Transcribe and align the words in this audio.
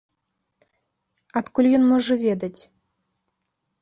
Адкуль 1.41 1.69
ён 1.81 1.85
можа 1.91 2.13
ведаць? 2.25 2.59